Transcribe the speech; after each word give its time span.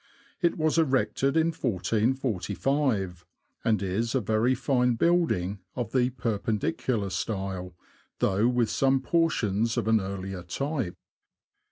It 0.41 0.57
was 0.57 0.79
erected 0.79 1.37
in 1.37 1.49
1445, 1.51 3.23
and 3.63 3.83
is 3.83 4.15
a 4.15 4.19
very 4.19 4.55
fine 4.55 4.95
building, 4.95 5.59
of 5.75 5.91
the 5.91 6.09
Perpendicular 6.09 7.11
style, 7.11 7.75
though 8.17 8.47
with 8.47 8.71
some 8.71 8.99
portions 9.03 9.77
of 9.77 9.87
an 9.87 10.01
earlier 10.01 10.41
type. 10.41 10.95